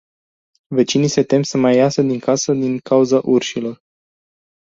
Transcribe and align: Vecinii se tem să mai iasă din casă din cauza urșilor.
Vecinii 0.75 1.07
se 1.07 1.23
tem 1.23 1.41
să 1.41 1.57
mai 1.57 1.75
iasă 1.75 2.01
din 2.01 2.19
casă 2.19 2.53
din 2.53 2.77
cauza 2.79 3.19
urșilor. 3.23 3.79